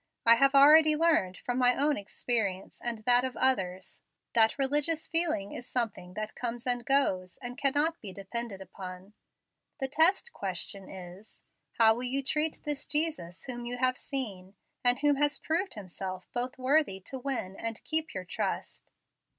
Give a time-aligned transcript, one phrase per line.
[0.25, 4.01] I have already learned, from my own experience and that of others,
[4.33, 9.13] that religious feeling is something that comes and goes, and cannot be depended upon.
[9.79, 11.43] The test question is,
[11.73, 16.27] How will you treat this Jesus whom you have seen, and who has proved Himself
[16.33, 18.89] both worthy to win and keep your trust?